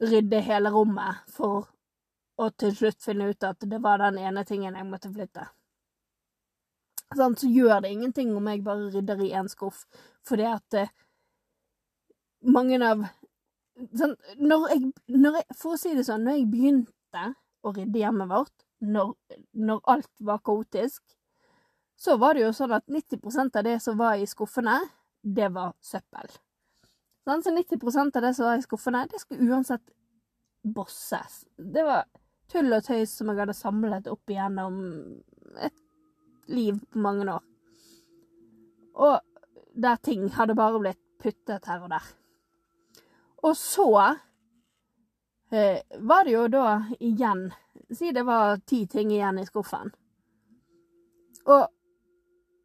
rydde 0.03 0.41
hele 0.43 0.71
rommet 0.73 1.23
for 1.31 1.69
å 2.39 2.49
til 2.57 2.73
slutt 2.75 3.03
finne 3.03 3.29
ut 3.31 3.45
at 3.45 3.65
det 3.69 3.79
var 3.81 4.01
den 4.01 4.17
ene 4.21 4.43
tingen 4.45 4.75
jeg 4.75 4.89
måtte 4.89 5.11
flytte. 5.13 5.47
Så 7.13 7.47
gjør 7.47 7.83
det 7.83 7.91
ingenting 7.93 8.33
om 8.35 8.47
jeg 8.49 8.63
bare 8.65 8.89
rydder 8.93 9.21
i 9.21 9.33
én 9.37 9.49
skuff, 9.51 9.83
fordi 10.25 10.47
at 10.49 10.77
eh, 10.79 10.93
mange 12.41 12.79
av 12.81 13.05
sånn, 13.97 14.15
når 14.41 14.69
jeg, 14.71 14.91
når 15.13 15.39
jeg, 15.39 15.57
For 15.59 15.75
å 15.75 15.79
si 15.79 15.93
det 15.95 16.05
sånn, 16.07 16.25
når 16.25 16.39
jeg 16.39 16.49
begynte 16.51 17.25
å 17.63 17.73
rydde 17.75 18.01
hjemmet 18.01 18.31
vårt 18.31 18.65
når, 18.83 19.13
når, 19.55 19.79
alt 19.87 20.09
var 20.19 20.41
kaotisk, 20.43 21.03
så 21.95 22.17
var 22.19 22.35
det 22.35 22.43
jo 22.43 22.55
sånn 22.55 22.73
at 22.75 22.89
90% 22.91 23.59
av 23.59 23.63
det 23.63 23.77
som 23.79 23.95
var 23.99 24.19
i 24.19 24.27
skuffene, 24.27 24.75
det 25.23 25.47
var 25.55 25.71
søppel. 25.79 26.27
Så 27.23 27.31
90% 27.31 28.17
av 28.17 28.21
det 28.21 28.33
som 28.33 28.45
var 28.45 28.57
i 28.57 28.65
skuffene, 28.65 29.05
det 29.11 29.19
skulle 29.19 29.51
uansett 29.51 29.83
bosses. 30.63 31.45
Det 31.57 31.83
var 31.83 32.03
tull 32.51 32.73
og 32.75 32.83
tøys 32.83 33.13
som 33.15 33.31
jeg 33.31 33.39
hadde 33.39 33.55
samlet 33.55 34.09
opp 34.11 34.31
igjennom 34.31 34.81
et 35.63 35.79
liv 36.51 36.79
på 36.91 36.99
mange 36.99 37.27
år. 37.31 37.45
Og 38.93 39.19
der 39.73 39.95
ting 40.03 40.27
hadde 40.35 40.55
bare 40.55 40.81
blitt 40.81 41.01
puttet 41.23 41.65
her 41.69 41.85
og 41.85 41.93
der. 41.93 42.11
Og 43.43 43.55
så 43.57 43.89
eh, 45.51 45.79
var 45.99 46.27
det 46.27 46.35
jo 46.35 46.47
da 46.51 46.67
igjen 46.99 47.51
Si 47.93 48.09
det 48.15 48.23
var 48.25 48.57
ti 48.65 48.87
ting 48.87 49.11
igjen 49.11 49.37
i 49.37 49.45
skuffen. 49.45 49.91
Og 51.45 51.67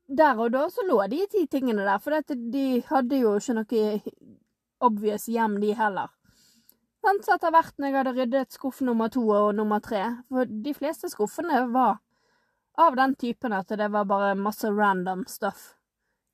der 0.09 0.39
og 0.41 0.53
da 0.55 0.63
så 0.73 0.87
lå 0.87 1.03
de 1.11 1.19
ti 1.29 1.43
tingene 1.51 1.85
der, 1.85 1.99
for 2.01 2.17
de 2.55 2.81
hadde 2.89 3.19
jo 3.19 3.35
ikke 3.37 3.57
noe 3.59 3.83
obvious 4.85 5.29
hjem, 5.29 5.59
de 5.63 5.73
heller. 5.79 6.13
Sånn, 7.05 7.21
så 7.23 7.37
etter 7.37 7.55
hvert 7.55 7.77
når 7.79 7.89
jeg 7.89 7.97
hadde 7.97 8.15
ryddet 8.17 8.55
skuff 8.57 8.81
nummer 8.83 9.11
to 9.13 9.23
og 9.31 9.53
nummer 9.55 9.79
tre 9.79 10.03
For 10.29 10.51
de 10.51 10.73
fleste 10.75 11.07
skuffene 11.13 11.61
var 11.71 12.01
av 12.79 12.97
den 12.99 13.15
typen 13.19 13.55
at 13.55 13.71
det 13.79 13.87
var 13.95 14.07
bare 14.11 14.35
masse 14.39 14.71
random 14.71 15.25
stuff 15.31 15.75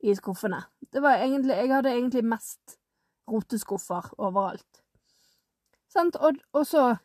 i 0.05 0.15
skuffene. 0.17 0.63
Det 0.93 1.01
var 1.01 1.21
egentlig 1.21 1.57
Jeg 1.57 1.73
hadde 1.73 1.93
egentlig 1.93 2.25
mest 2.25 2.79
roteskuffer 3.31 4.11
overalt. 4.19 4.83
Sant? 5.89 6.17
Og, 6.17 6.41
og, 6.53 6.67
så 6.69 6.97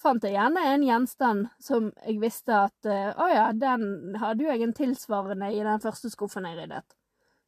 fant 0.00 0.24
jeg 0.24 0.36
gjerne 0.36 0.62
en 0.70 0.84
gjenstand 0.86 1.48
som 1.60 1.90
jeg 2.06 2.20
visste 2.22 2.54
at 2.54 2.88
eh, 2.88 3.10
Å 3.12 3.28
ja, 3.32 3.46
den 3.52 4.16
hadde 4.20 4.46
jo 4.46 4.52
jeg 4.52 4.64
en 4.64 4.76
tilsvarende 4.76 5.50
i 5.52 5.64
den 5.64 5.82
første 5.82 6.12
skuffen 6.12 6.46
jeg 6.48 6.60
ryddet. 6.60 6.96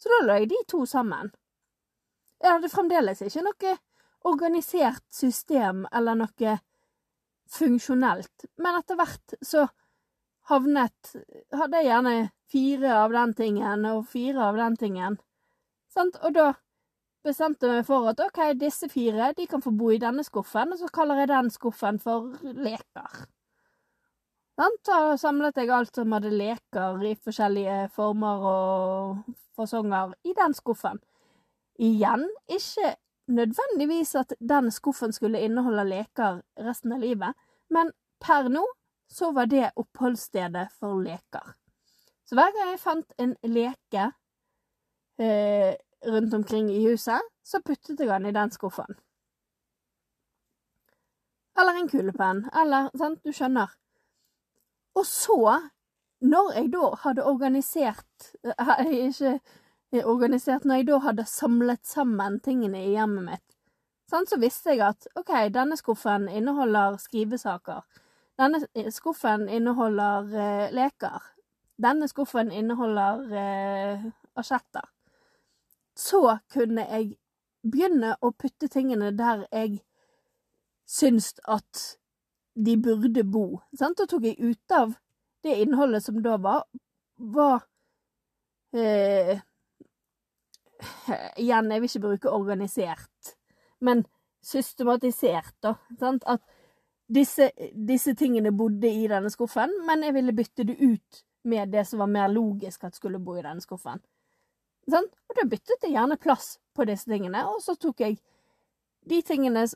Så 0.00 0.12
da 0.12 0.20
la 0.26 0.40
jeg 0.40 0.50
de 0.52 0.60
to 0.68 0.82
sammen. 0.88 1.30
Jeg 2.40 2.56
hadde 2.56 2.72
fremdeles 2.72 3.20
ikke 3.24 3.44
noe 3.44 3.76
organisert 4.28 5.04
system 5.12 5.86
eller 5.92 6.18
noe 6.22 6.56
funksjonelt, 7.50 8.46
men 8.62 8.78
etter 8.78 8.98
hvert 9.00 9.36
så 9.42 9.66
havnet 10.50 11.12
Hadde 11.54 11.78
jeg 11.78 11.90
gjerne 11.90 12.14
fire 12.50 12.94
av 13.04 13.12
den 13.14 13.34
tingen 13.38 13.84
og 13.90 14.06
fire 14.10 14.48
av 14.48 14.56
den 14.58 14.76
tingen. 14.78 15.18
Sant? 15.90 16.16
Og 16.26 16.34
da 16.34 16.46
bestemte 17.26 17.68
meg 17.68 17.84
for 17.86 18.08
at 18.10 18.22
OK, 18.24 18.40
disse 18.58 18.88
fire 18.90 19.30
de 19.36 19.46
kan 19.50 19.62
få 19.62 19.72
bo 19.76 19.90
i 19.94 20.00
denne 20.02 20.24
skuffen, 20.26 20.72
og 20.72 20.80
så 20.80 20.90
kaller 20.94 21.22
jeg 21.22 21.30
den 21.30 21.50
skuffen 21.54 22.00
for 22.02 22.32
leker. 22.42 23.26
Da 24.86 24.98
samlet 25.16 25.56
jeg 25.56 25.70
alt 25.72 25.96
som 25.96 26.12
hadde 26.12 26.32
leker 26.34 27.04
i 27.06 27.14
forskjellige 27.16 27.86
former 27.94 28.42
og 28.50 29.36
fasonger, 29.56 30.12
i 30.24 30.34
den 30.36 30.56
skuffen. 30.56 31.00
Igjen 31.80 32.26
ikke 32.48 32.94
nødvendigvis 33.30 34.14
at 34.14 34.34
den 34.48 34.70
skuffen 34.70 35.12
skulle 35.12 35.40
inneholde 35.40 35.84
leker 35.88 36.42
resten 36.60 36.92
av 36.92 37.00
livet, 37.00 37.34
men 37.70 37.92
per 38.20 38.50
nå 38.52 38.66
så 39.10 39.30
var 39.32 39.48
det 39.50 39.70
oppholdsstedet 39.80 40.68
for 40.78 41.00
leker. 41.02 41.54
Så 42.26 42.36
hver 42.38 42.52
gang 42.54 42.68
jeg 42.70 42.82
fant 42.82 43.14
en 43.18 43.32
leke 43.42 44.10
eh, 45.18 45.72
rundt 46.06 46.34
omkring 46.34 46.70
i 46.70 46.82
huset, 46.84 47.24
så 47.42 47.62
puttet 47.64 48.00
jeg 48.00 48.08
den 48.08 48.28
i 48.30 48.34
den 48.36 48.52
skuffen. 48.54 48.98
Eller 51.58 51.80
en 51.80 51.88
kulepenn, 51.90 52.44
eller 52.60 52.92
sant, 52.96 53.24
du 53.24 53.32
skjønner. 53.34 53.72
Og 54.94 55.06
så, 55.06 55.58
når 56.20 56.52
jeg 56.58 56.70
da 56.72 56.92
hadde 57.02 57.26
organisert 57.26 58.32
eh, 58.44 58.86
Ikke 59.08 59.38
organisert, 59.92 60.64
når 60.64 60.80
jeg 60.80 60.86
da 60.90 60.98
hadde 61.02 61.26
samlet 61.26 61.82
sammen 61.86 62.38
tingene 62.44 62.84
i 62.86 62.92
hjemmet 62.94 63.26
mitt, 63.26 63.46
Sånn, 64.10 64.26
så 64.26 64.40
visste 64.42 64.72
jeg 64.74 64.82
at 64.82 65.06
OK, 65.20 65.30
denne 65.54 65.76
skuffen 65.78 66.24
inneholder 66.26 66.96
skrivesaker. 66.98 67.84
Denne 68.40 68.58
skuffen 68.90 69.44
inneholder 69.46 70.32
uh, 70.32 70.64
leker. 70.74 71.28
Denne 71.78 72.08
skuffen 72.10 72.50
inneholder 72.50 73.22
uh, 73.30 74.08
asjetter. 74.40 74.88
Så 75.94 76.24
kunne 76.50 76.88
jeg 76.88 77.12
begynne 77.62 78.16
å 78.18 78.32
putte 78.34 78.66
tingene 78.72 79.12
der 79.14 79.44
jeg 79.52 79.78
syns 80.90 81.36
at 81.46 81.84
de 82.58 82.74
burde 82.82 83.22
bo. 83.22 83.60
Sant? 83.78 84.00
Da 84.00 84.08
tok 84.10 84.26
jeg 84.26 84.40
ut 84.42 84.74
av 84.74 84.96
det 85.44 85.54
innholdet 85.62 86.02
som 86.02 86.18
da 86.24 86.34
var, 86.40 86.64
var 87.14 87.62
eh, 88.74 89.38
Igjen, 91.42 91.70
jeg 91.70 91.82
vil 91.82 91.90
ikke 91.90 92.06
bruke 92.06 92.32
organisert, 92.34 93.34
men 93.80 94.04
systematisert, 94.44 95.54
da. 95.62 95.74
Sant? 96.00 96.24
At 96.26 96.42
disse, 97.10 97.50
disse 97.74 98.14
tingene 98.16 98.52
bodde 98.56 98.88
i 98.88 99.08
denne 99.10 99.30
skuffen, 99.32 99.72
men 99.86 100.04
jeg 100.06 100.16
ville 100.16 100.36
bytte 100.36 100.66
det 100.68 100.78
ut 100.80 101.24
med 101.50 101.72
det 101.72 101.86
som 101.88 102.02
var 102.02 102.10
mer 102.12 102.28
logisk 102.28 102.84
at 102.84 102.96
skulle 102.96 103.20
bo 103.22 103.36
i 103.38 103.44
denne 103.44 103.64
skuffen. 103.64 104.00
Sånn? 104.90 105.08
Og 105.28 105.36
da 105.36 105.46
byttet 105.48 105.86
jeg 105.86 105.94
gjerne 105.94 106.18
plass 106.20 106.54
på 106.76 106.86
disse 106.88 107.08
tingene, 107.10 107.44
og 107.48 107.60
så 107.64 107.76
tok 107.78 108.04
jeg 108.04 108.20
de 109.08 109.22
tingene 109.26 109.66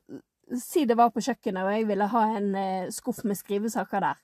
Si 0.61 0.83
det 0.85 0.93
var 1.01 1.09
på 1.09 1.23
kjøkkenet, 1.25 1.65
og 1.65 1.73
jeg 1.73 1.87
ville 1.89 2.07
ha 2.13 2.23
en 2.37 2.49
eh, 2.61 2.91
skuff 2.93 3.23
med 3.25 3.39
skrivesaker 3.39 4.03
der. 4.05 4.19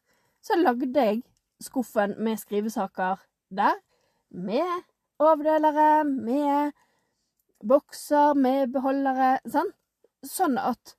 Så 0.44 0.58
lagde 0.60 0.90
jeg 0.92 1.22
skuffen 1.64 2.12
med 2.20 2.36
skrivesaker 2.36 3.22
der, 3.48 3.78
med 4.28 4.84
avdelere, 5.20 6.04
med 6.04 6.72
bokser, 7.60 8.34
med 8.34 8.72
beholdere, 8.74 9.36
sånn. 9.48 9.70
Sånn 10.26 10.58
at 10.60 10.94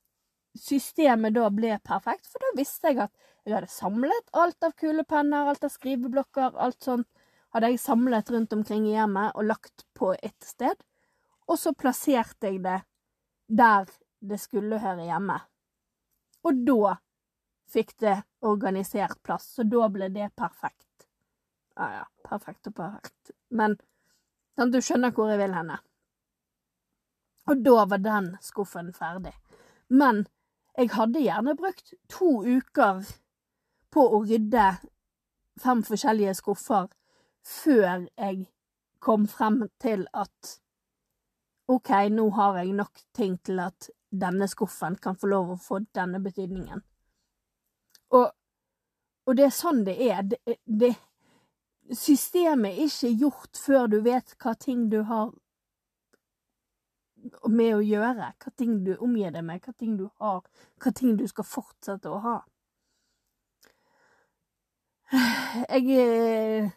systemet 0.58 1.36
da 1.36 1.50
ble 1.54 1.76
perfekt, 1.86 2.26
for 2.30 2.42
da 2.42 2.56
visste 2.58 2.90
jeg 2.92 3.04
at 3.06 3.14
jeg 3.46 3.56
hadde 3.56 3.72
samlet 3.74 4.32
alt 4.38 4.66
av 4.66 4.74
kulepenner, 4.78 5.50
alt 5.50 5.66
av 5.66 5.74
skriveblokker, 5.74 6.58
alt 6.58 6.82
sånt 6.84 7.08
hadde 7.52 7.72
jeg 7.74 7.82
samlet 7.84 8.30
rundt 8.32 8.54
omkring 8.56 8.86
i 8.88 8.96
hjemmet 8.96 9.36
og 9.36 9.48
lagt 9.50 9.86
på 9.98 10.14
ett 10.14 10.46
sted. 10.46 10.78
Og 11.50 11.60
så 11.60 11.74
plasserte 11.76 12.52
jeg 12.52 12.62
det 12.64 12.80
der 13.52 13.90
det 14.22 14.38
skulle 14.40 14.80
høre 14.80 15.08
hjemme. 15.08 15.38
Og 16.48 16.62
da 16.68 16.96
fikk 17.72 17.96
det 18.04 18.16
organisert 18.46 19.20
plass, 19.24 19.50
så 19.56 19.66
da 19.68 19.90
ble 19.92 20.10
det 20.14 20.30
perfekt. 20.38 21.08
Ja 21.80 21.90
ja, 22.02 22.06
perfekt 22.28 22.70
og 22.70 22.78
perfekt. 22.78 23.34
Men 23.50 23.78
sånn, 24.58 24.72
du 24.74 24.80
skjønner 24.82 25.14
hvor 25.16 25.32
jeg 25.32 25.42
vil 25.42 25.56
henne. 25.56 25.80
Og 27.50 27.64
da 27.66 27.86
var 27.90 28.02
den 28.04 28.32
skuffen 28.44 28.92
ferdig. 28.94 29.34
Men 29.90 30.26
jeg 30.78 30.94
hadde 30.96 31.24
gjerne 31.24 31.58
brukt 31.60 31.94
to 32.12 32.42
uker 32.46 33.04
på 33.92 34.08
å 34.16 34.22
rydde 34.24 34.68
fem 35.60 35.84
forskjellige 35.84 36.38
skuffer 36.40 36.88
før 37.44 38.06
jeg 38.06 38.46
kom 39.02 39.26
frem 39.28 39.66
til 39.82 40.06
at 40.14 40.58
OK, 41.72 41.90
nå 42.12 42.30
har 42.36 42.62
jeg 42.62 42.76
nok 42.78 43.04
ting 43.16 43.38
til 43.46 43.60
at 43.64 43.90
denne 44.12 44.48
skuffen 44.52 44.98
kan 45.02 45.16
få 45.16 45.30
lov 45.32 45.54
å 45.54 45.60
få 45.60 45.80
denne 45.96 46.20
betydningen. 46.24 46.82
Og, 48.18 48.28
og 49.26 49.38
det 49.38 49.46
er 49.48 49.56
sånn 49.56 49.86
det 49.88 49.96
er. 50.04 50.26
Det, 50.28 50.58
det, 50.66 50.92
systemet 51.98 52.78
er 52.78 52.88
ikke 52.88 53.12
gjort 53.20 53.60
før 53.66 53.88
du 53.92 54.00
vet 54.06 54.36
hva 54.42 54.54
ting 54.60 54.88
du 54.92 55.02
har 55.08 55.32
med 57.52 57.76
å 57.76 57.82
gjøre, 57.86 58.32
hva 58.42 58.54
ting 58.58 58.80
du 58.86 58.96
omgir 58.98 59.34
deg 59.36 59.46
med, 59.46 59.62
hva 59.62 59.74
ting 59.78 59.98
du 60.00 60.08
har, 60.22 60.42
hva 60.82 60.94
ting 60.96 61.18
du 61.20 61.28
skal 61.30 61.48
fortsette 61.48 62.10
å 62.10 62.22
ha. 62.24 62.38
Jeg 65.68 66.00
eh, 66.00 66.70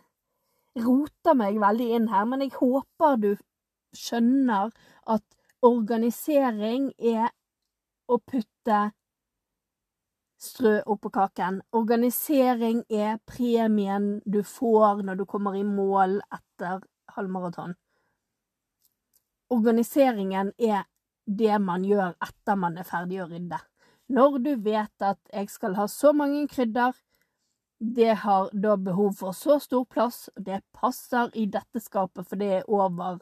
roter 0.82 1.38
meg 1.38 1.60
veldig 1.62 1.88
inn 1.96 2.10
her, 2.10 2.26
men 2.28 2.42
jeg 2.44 2.56
håper 2.58 3.20
du 3.22 3.30
skjønner 3.94 4.72
at 5.14 5.24
organisering 5.64 6.90
er 6.98 7.30
å 8.10 8.18
putte 8.18 8.80
strø 10.44 10.74
oppå 10.90 11.10
kaken. 11.14 11.60
Organisering 11.72 12.84
er 12.90 13.18
premien 13.26 14.18
du 14.24 14.42
får 14.46 15.02
når 15.06 15.20
du 15.20 15.24
kommer 15.28 15.56
i 15.58 15.64
mål 15.66 16.20
etter 16.32 16.82
halvmaraton. 17.16 17.74
Organiseringen 19.54 20.52
er 20.58 20.84
det 21.24 21.58
man 21.62 21.84
gjør 21.86 22.14
etter 22.22 22.58
man 22.60 22.78
er 22.78 22.88
ferdig 22.88 23.22
å 23.22 23.28
rydde. 23.30 23.60
Når 24.12 24.38
du 24.44 24.52
vet 24.60 25.04
at 25.04 25.20
jeg 25.32 25.48
skal 25.48 25.76
ha 25.78 25.86
så 25.88 26.12
mange 26.12 26.44
krydder, 26.48 26.92
det 27.80 28.14
har 28.24 28.50
da 28.52 28.76
behov 28.76 29.14
for 29.18 29.36
så 29.36 29.58
stor 29.60 29.84
plass, 29.90 30.28
og 30.36 30.44
det 30.46 30.62
passer 30.72 31.30
i 31.34 31.46
dette 31.50 31.80
skapet, 31.80 32.26
for 32.28 32.40
det 32.40 32.50
er 32.60 32.68
over 32.70 33.20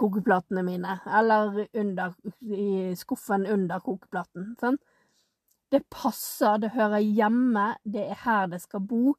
kokeplatene 0.00 0.62
mine, 0.64 0.98
eller 1.06 1.66
under, 1.72 2.14
i 2.40 2.92
skuffen 2.98 3.46
under 3.46 3.82
kokeplaten. 3.84 4.54
Sånn. 4.60 4.78
Det 5.72 5.86
passer, 5.90 6.58
det 6.60 6.74
hører 6.74 7.00
hjemme, 7.00 7.72
det 7.84 8.04
er 8.12 8.18
her 8.26 8.48
det 8.52 8.60
skal 8.60 8.84
bo. 8.84 9.14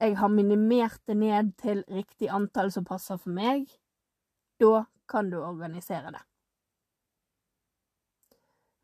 Jeg 0.00 0.18
har 0.20 0.28
minimert 0.28 1.00
det 1.08 1.16
ned 1.16 1.54
til 1.62 1.84
riktig 1.88 2.28
antall 2.28 2.68
som 2.72 2.84
passer 2.84 3.16
for 3.16 3.32
meg. 3.32 3.64
Da 4.60 4.84
kan 5.08 5.30
du 5.32 5.38
organisere 5.40 6.12
det. 6.12 6.20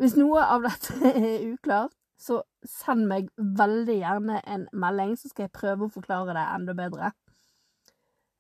Hvis 0.01 0.17
noe 0.17 0.41
av 0.55 0.65
dette 0.65 1.13
er 1.13 1.51
uklart, 1.53 1.95
så 2.23 2.41
send 2.65 3.09
meg 3.11 3.29
veldig 3.37 3.99
gjerne 3.99 4.41
en 4.47 4.69
melding, 4.73 5.17
så 5.19 5.29
skal 5.29 5.49
jeg 5.49 5.57
prøve 5.59 5.87
å 5.87 5.93
forklare 5.93 6.37
det 6.37 6.47
enda 6.55 6.75
bedre. 6.79 7.11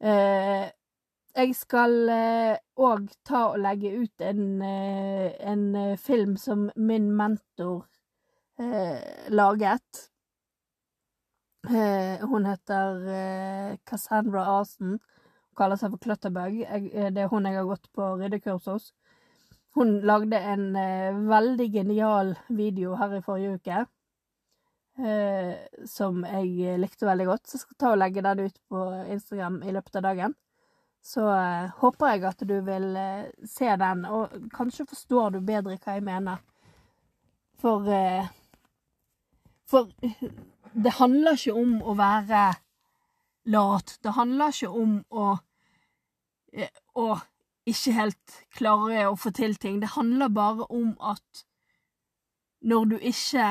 Eh, 0.02 0.70
jeg 1.32 1.54
skal 1.56 1.94
òg 2.08 3.04
eh, 3.06 3.16
ta 3.26 3.42
og 3.52 3.60
legge 3.62 3.92
ut 3.94 4.24
en, 4.26 4.44
eh, 4.66 5.32
en, 5.40 5.96
film 5.98 6.36
som 6.36 6.68
min 6.76 7.10
mentor 7.16 7.84
eh, 8.58 9.28
laget. 9.28 10.08
Eh, 11.68 12.26
hun 12.26 12.46
heter 12.46 13.06
eh, 13.14 13.78
Cassandra 13.84 14.44
Arsen. 14.58 14.98
Hun 14.98 15.56
kaller 15.56 15.80
seg 15.80 15.94
for 15.94 16.02
Clutterbug. 16.02 16.60
det 17.14 17.24
er 17.24 17.30
hun 17.30 17.46
jeg 17.46 17.60
har 17.60 17.70
gått 17.70 17.88
på 17.92 18.14
ryddekurs 18.18 18.68
hos. 18.72 18.92
Hun 19.76 20.00
lagde 20.04 20.36
en 20.36 20.72
veldig 21.28 21.72
genial 21.72 22.34
video 22.48 22.96
her 23.00 23.16
i 23.16 23.24
forrige 23.24 23.56
uke 23.56 23.84
eh, 24.98 25.54
som 25.86 26.24
jeg 26.24 26.78
likte 26.80 27.06
veldig 27.06 27.26
godt. 27.26 27.46
Så 27.46 27.56
jeg 27.56 27.64
skal 27.64 27.78
ta 27.78 27.92
og 27.92 28.00
legge 28.00 28.24
den 28.24 28.46
ut 28.46 28.60
på 28.68 28.84
Instagram 29.14 29.62
i 29.62 29.74
løpet 29.74 30.00
av 30.00 30.06
dagen. 30.08 30.36
Så 31.02 31.26
eh, 31.34 31.70
håper 31.82 32.12
jeg 32.12 32.24
at 32.28 32.44
du 32.46 32.56
vil 32.66 32.92
eh, 32.96 33.30
se 33.48 33.70
den, 33.76 34.04
og 34.06 34.36
kanskje 34.54 34.86
forstår 34.86 35.34
du 35.34 35.40
bedre 35.42 35.78
hva 35.78 35.96
jeg 35.96 36.06
mener. 36.06 36.42
For 37.62 37.88
eh, 37.90 38.30
For 39.72 39.88
det 40.84 40.92
handler 40.98 41.38
ikke 41.38 41.56
om 41.56 41.78
å 41.80 41.94
være 41.96 42.42
lat. 43.52 43.96
Det 44.04 44.12
handler 44.18 44.52
ikke 44.52 44.68
om 44.82 44.98
å, 45.08 45.28
å 47.00 47.06
ikke 47.68 47.94
helt 47.96 48.36
klare 48.58 49.06
å 49.08 49.16
få 49.16 49.32
til 49.36 49.56
ting. 49.56 49.80
Det 49.80 49.94
handler 49.94 50.32
bare 50.34 50.68
om 50.68 50.92
at 51.00 51.44
når 52.62 52.92
du 52.92 52.96
ikke 53.00 53.48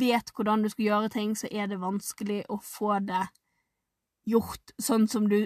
vet 0.00 0.34
hvordan 0.34 0.64
du 0.64 0.70
skal 0.72 0.86
gjøre 0.88 1.14
ting, 1.14 1.34
så 1.38 1.48
er 1.50 1.70
det 1.70 1.80
vanskelig 1.80 2.42
å 2.50 2.58
få 2.62 2.98
det 3.06 3.24
gjort 4.28 4.74
sånn 4.82 5.08
som 5.08 5.26
du 5.30 5.40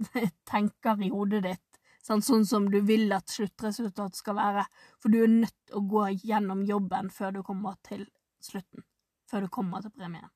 tenker 0.50 1.02
i 1.02 1.10
hodet 1.14 1.44
ditt. 1.46 1.66
Sånn, 2.02 2.22
sånn 2.24 2.46
som 2.48 2.66
du 2.72 2.80
vil 2.82 3.10
at 3.12 3.28
sluttresultatet 3.30 4.18
skal 4.18 4.38
være. 4.38 4.64
For 4.98 5.12
du 5.12 5.20
er 5.22 5.30
nødt 5.30 5.56
til 5.68 5.78
å 5.78 5.86
gå 5.88 6.06
gjennom 6.24 6.64
jobben 6.66 7.10
før 7.12 7.38
du 7.38 7.42
kommer 7.46 7.76
til 7.86 8.06
slutten. 8.44 8.84
Før 9.30 9.46
du 9.46 9.48
kommer 9.52 9.82
til 9.84 9.92
premien. 9.94 10.30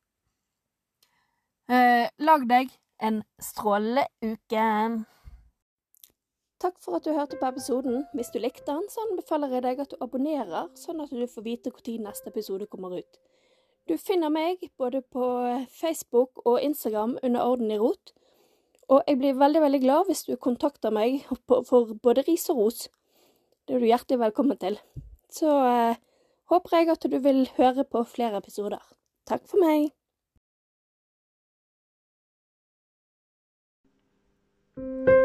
Eh, 1.69 2.07
lag 2.19 2.47
deg 2.49 2.73
en 3.01 3.23
strålende 3.40 4.07
uke. 4.23 5.05
takk 6.64 6.79
for 6.81 6.97
at 6.97 7.05
du 7.05 7.12
hørte 7.12 7.37
på 7.37 7.47
episoden. 7.47 8.07
Hvis 8.14 8.31
du 8.33 8.38
likte 8.38 8.73
den, 8.73 8.87
så 8.88 9.03
anbefaler 9.05 9.53
jeg 9.53 9.62
deg 9.62 9.81
at 9.81 9.90
du 9.90 9.97
abonnerer, 10.01 10.71
sånn 10.75 11.03
at 11.05 11.11
du 11.11 11.27
får 11.27 11.45
vite 11.45 11.71
når 11.71 12.05
neste 12.09 12.31
episode 12.31 12.67
kommer 12.67 12.99
ut. 12.99 13.19
Du 13.88 13.99
finner 13.99 14.31
meg 14.33 14.71
både 14.79 15.03
på 15.03 15.25
Facebook 15.69 16.40
og 16.45 16.62
Instagram 16.62 17.19
under 17.23 17.45
Orden 17.45 17.71
i 17.71 17.79
rot. 17.79 18.14
Og 18.88 19.03
jeg 19.07 19.19
blir 19.19 19.37
veldig, 19.37 19.61
veldig 19.61 19.81
glad 19.81 20.07
hvis 20.09 20.25
du 20.25 20.37
kontakter 20.37 20.90
meg 20.90 21.25
for 21.69 21.93
både 22.03 22.25
ris 22.29 22.49
og 22.49 22.57
ros. 22.57 22.88
Det 23.64 23.77
er 23.77 23.81
du 23.81 23.88
hjertelig 23.88 24.21
velkommen 24.21 24.57
til. 24.61 24.79
Så 25.33 25.53
eh, 25.69 26.01
håper 26.53 26.77
jeg 26.77 26.95
at 26.95 27.07
du 27.13 27.19
vil 27.19 27.45
høre 27.57 27.85
på 27.85 28.05
flere 28.05 28.41
episoder. 28.43 28.83
Takk 29.27 29.49
for 29.49 29.61
meg. 29.65 29.93
thank 34.77 35.09
you 35.09 35.24